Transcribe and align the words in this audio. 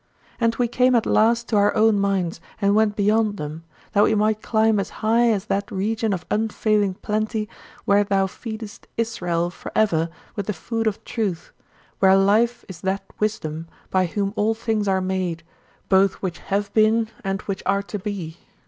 And 0.39 0.55
we 0.55 0.67
came 0.67 0.95
at 0.95 1.05
last 1.05 1.47
to 1.49 1.57
our 1.57 1.75
own 1.75 1.99
minds 1.99 2.41
and 2.59 2.73
went 2.73 2.95
beyond 2.95 3.37
them, 3.37 3.63
that 3.91 4.03
we 4.03 4.15
might 4.15 4.41
climb 4.41 4.79
as 4.79 4.89
high 5.05 5.29
as 5.31 5.45
that 5.45 5.69
region 5.69 6.11
of 6.11 6.25
unfailing 6.31 6.95
plenty 6.95 7.47
where 7.85 8.03
thou 8.03 8.25
feedest 8.25 8.87
Israel 8.97 9.51
forever 9.51 10.09
with 10.35 10.47
the 10.47 10.53
food 10.53 10.87
of 10.87 11.05
truth, 11.05 11.51
where 11.99 12.17
life 12.17 12.65
is 12.67 12.81
that 12.81 13.03
Wisdom 13.19 13.67
by 13.91 14.07
whom 14.07 14.33
all 14.35 14.55
things 14.55 14.87
are 14.87 15.01
made, 15.01 15.43
both 15.87 16.13
which 16.15 16.39
have 16.39 16.73
been 16.73 17.07
and 17.23 17.41
which 17.43 17.61
are 17.67 17.83
to 17.83 17.99
be. 17.99 18.37